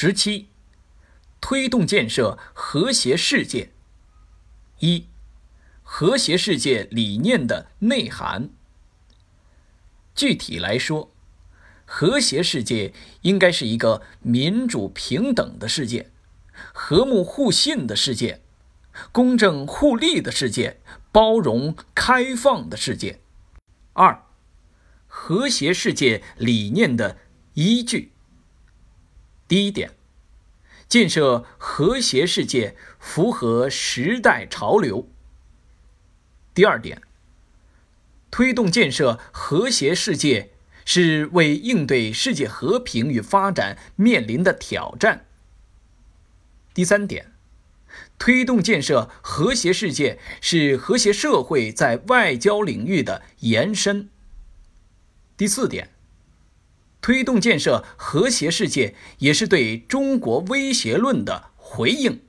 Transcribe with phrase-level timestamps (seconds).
[0.00, 0.46] 十七，
[1.40, 3.72] 推动建设和谐世界。
[4.78, 5.08] 一，
[5.82, 8.50] 和谐世界理念的内涵。
[10.14, 11.12] 具体来说，
[11.84, 12.92] 和谐世界
[13.22, 16.12] 应该是一个民主平等的世界，
[16.72, 18.40] 和睦互信的世界，
[19.10, 20.78] 公正互利的世界，
[21.10, 23.18] 包容开放的世界。
[23.94, 24.24] 二，
[25.08, 27.18] 和谐世界理念的
[27.54, 28.12] 依据。
[29.48, 29.92] 第一点，
[30.88, 35.08] 建设和谐世界符合时代潮流。
[36.52, 37.00] 第二点，
[38.30, 40.50] 推动建设和谐世界
[40.84, 45.24] 是为应对世界和平与发展面临的挑战。
[46.74, 47.32] 第三点，
[48.18, 54.10] 推动建设和谐世界是和谐社会在外交领域的延伸。
[55.38, 55.88] 第四点。
[57.08, 62.20] 推动建设和谐世界，也是对中国威胁论的回应。